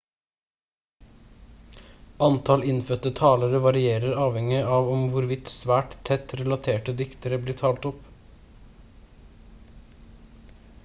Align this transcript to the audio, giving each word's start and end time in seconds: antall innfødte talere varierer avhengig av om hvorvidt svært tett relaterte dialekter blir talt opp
antall 2.27 2.63
innfødte 2.69 3.11
talere 3.19 3.59
varierer 3.65 4.15
avhengig 4.23 4.61
av 4.77 4.89
om 4.93 5.03
hvorvidt 5.11 5.51
svært 5.57 5.93
tett 6.09 6.33
relaterte 6.41 6.95
dialekter 7.03 7.37
blir 7.45 7.59
talt 7.61 7.85
opp 7.91 8.07